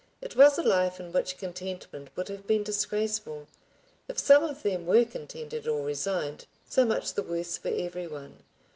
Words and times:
It 0.19 0.35
was 0.35 0.57
a 0.57 0.63
life 0.63 0.99
in 0.99 1.11
which 1.11 1.37
contentment 1.37 2.09
would 2.15 2.27
have 2.27 2.47
been 2.47 2.63
disgraceful. 2.63 3.45
If 4.07 4.17
some 4.17 4.41
of 4.43 4.63
them 4.63 4.87
were 4.87 5.05
contented 5.05 5.67
or 5.67 5.85
resigned, 5.85 6.47
so 6.67 6.85
much 6.85 7.13
the 7.13 7.21
worse 7.21 7.59
for 7.59 7.67
every 7.71 8.07
one. 8.07 8.41